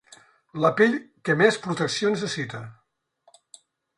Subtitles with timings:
[0.63, 0.95] La pell
[1.29, 2.65] que més protecció necessita.